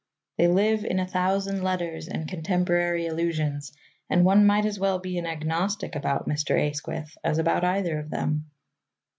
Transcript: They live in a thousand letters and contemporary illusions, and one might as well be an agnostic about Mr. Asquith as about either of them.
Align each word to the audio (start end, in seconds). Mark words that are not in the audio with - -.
They 0.39 0.47
live 0.47 0.83
in 0.83 0.99
a 0.99 1.05
thousand 1.05 1.61
letters 1.61 2.07
and 2.07 2.27
contemporary 2.27 3.05
illusions, 3.05 3.71
and 4.09 4.25
one 4.25 4.47
might 4.47 4.65
as 4.65 4.79
well 4.79 4.97
be 4.97 5.19
an 5.19 5.27
agnostic 5.27 5.95
about 5.95 6.27
Mr. 6.27 6.59
Asquith 6.59 7.15
as 7.23 7.37
about 7.37 7.63
either 7.63 7.99
of 7.99 8.09
them. 8.09 8.49